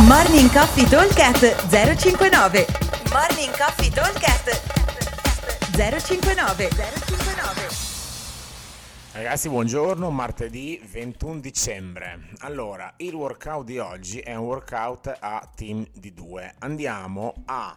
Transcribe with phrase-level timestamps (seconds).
[0.00, 2.66] Morning Coffee Talkcast 059
[3.12, 4.48] Morning Coffee Talkcast
[5.76, 7.68] 059 059
[9.12, 12.30] Ragazzi, buongiorno, martedì 21 dicembre.
[12.38, 16.54] Allora, il workout di oggi è un workout a team di due.
[16.60, 17.76] Andiamo a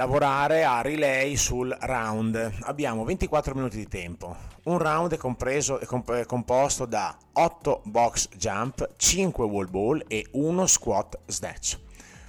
[0.00, 2.60] lavorare a relay sul round.
[2.62, 4.34] Abbiamo 24 minuti di tempo.
[4.62, 10.02] Un round è, compreso, è, comp- è composto da 8 box jump, 5 wall ball
[10.08, 11.78] e 1 squat snatch.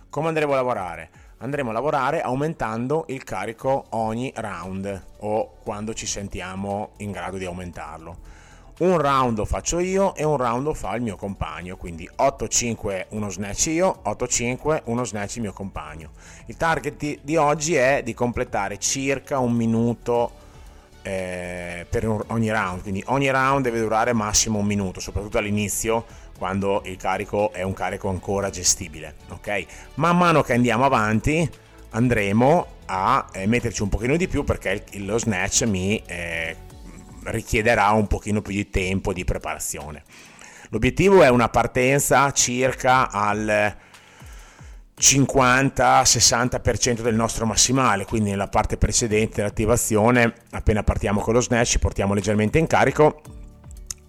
[0.09, 1.09] Come andremo a lavorare?
[1.38, 7.45] Andremo a lavorare aumentando il carico ogni round o quando ci sentiamo in grado di
[7.45, 8.17] aumentarlo
[8.81, 13.05] un round lo faccio io e un round lo fa il mio compagno, quindi 8-5
[13.09, 16.12] uno snatch io, 8-5 uno snatch il mio compagno.
[16.48, 20.31] Il target di, oggi è di completare circa un minuto
[21.03, 26.05] eh, per ogni round, quindi ogni round deve durare massimo un minuto, soprattutto all'inizio
[26.38, 29.66] quando il carico è un carico ancora gestibile, ok?
[29.95, 31.48] Man mano che andiamo avanti
[31.92, 36.55] andremo a eh, metterci un pochino di più perché il, lo snatch mi eh,
[37.25, 40.03] richiederà un pochino più di tempo di preparazione.
[40.69, 43.75] L'obiettivo è una partenza circa al
[45.00, 51.80] 50-60% del nostro massimale, quindi nella parte precedente dell'attivazione, appena partiamo con lo snatch, ci
[51.80, 53.22] portiamo leggermente in carico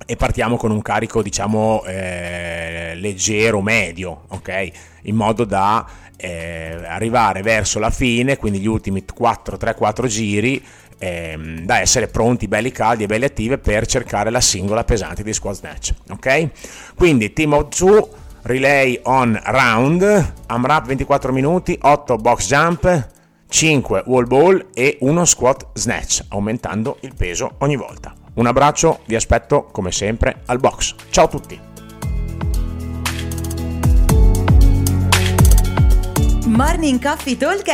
[0.07, 4.71] e partiamo con un carico diciamo eh, leggero medio ok
[5.03, 10.65] in modo da eh, arrivare verso la fine quindi gli ultimi 4 3 4 giri
[11.03, 15.33] ehm, da essere pronti, belli caldi e belli attivi per cercare la singola pesante di
[15.33, 15.93] squat snatch.
[16.11, 16.49] Ok?
[16.95, 18.09] Quindi team of two,
[18.43, 23.09] relay on round, AMRAP 24 minuti, 8 box jump,
[23.49, 28.15] 5 wall ball e 1 squat snatch, aumentando il peso ogni volta.
[28.35, 30.95] Un abbraccio, vi aspetto come sempre al box.
[31.11, 31.61] Ciao a tutti!
[36.47, 37.65] Morning Coffee Talk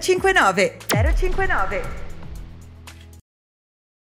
[0.00, 2.05] 059 059